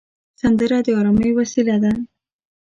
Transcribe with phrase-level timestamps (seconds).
[0.39, 1.91] سندره د ارامۍ وسیله ده